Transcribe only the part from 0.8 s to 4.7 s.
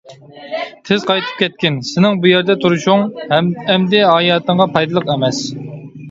تېز قايتىپ كەتكىن، سېنىڭ بۇ يەردە تۇرۇشۇڭ ئەمدى ھاياتىڭغا